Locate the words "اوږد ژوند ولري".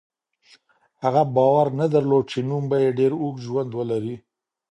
3.21-4.15